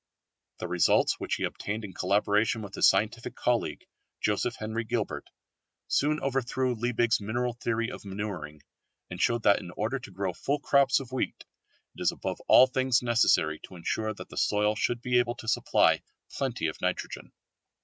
[0.57, 3.85] The results which he obtained in collaboration with his scientific colleague,
[4.19, 5.29] Joseph Henry Gilbert,
[5.89, 8.63] soon overthrew Liebig's mineral theory of manuring,
[9.11, 11.45] and showed that in order to grow full crops of wheat
[11.95, 15.47] it is above all things necessary to ensure that the soil should be able to
[15.47, 17.31] supply plenty of nitrogen.